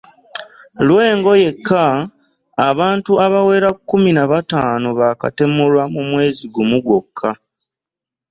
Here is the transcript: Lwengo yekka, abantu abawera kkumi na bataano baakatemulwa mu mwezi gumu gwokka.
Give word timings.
Lwengo 0.87 1.31
yekka, 1.43 1.83
abantu 2.69 3.11
abawera 3.25 3.69
kkumi 3.75 4.11
na 4.17 4.23
bataano 4.31 4.87
baakatemulwa 4.99 5.83
mu 5.93 6.01
mwezi 6.09 6.43
gumu 6.53 6.77
gwokka. 6.85 7.29